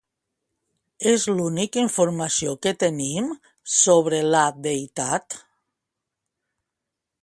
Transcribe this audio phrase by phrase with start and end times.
[1.11, 3.29] És l'única informació que tenim
[3.77, 5.41] sobre la deïtat?